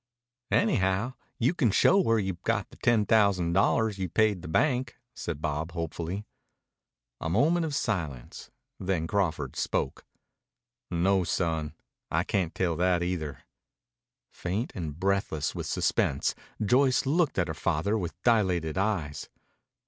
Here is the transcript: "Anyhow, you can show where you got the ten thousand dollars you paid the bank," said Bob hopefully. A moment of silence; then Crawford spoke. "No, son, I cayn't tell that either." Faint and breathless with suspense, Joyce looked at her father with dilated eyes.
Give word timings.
"Anyhow, 0.49 1.13
you 1.37 1.53
can 1.53 1.69
show 1.69 1.99
where 1.99 2.17
you 2.17 2.39
got 2.43 2.71
the 2.71 2.77
ten 2.77 3.05
thousand 3.05 3.53
dollars 3.53 3.99
you 3.99 4.09
paid 4.09 4.41
the 4.41 4.47
bank," 4.47 4.97
said 5.13 5.43
Bob 5.43 5.73
hopefully. 5.73 6.25
A 7.19 7.29
moment 7.29 7.67
of 7.67 7.75
silence; 7.75 8.49
then 8.79 9.05
Crawford 9.05 9.55
spoke. 9.55 10.03
"No, 10.89 11.23
son, 11.23 11.75
I 12.09 12.23
cayn't 12.23 12.55
tell 12.55 12.75
that 12.77 13.03
either." 13.03 13.43
Faint 14.27 14.71
and 14.73 14.99
breathless 14.99 15.53
with 15.53 15.67
suspense, 15.67 16.33
Joyce 16.65 17.05
looked 17.05 17.37
at 17.37 17.47
her 17.47 17.53
father 17.53 17.95
with 17.95 18.19
dilated 18.23 18.79
eyes. 18.79 19.29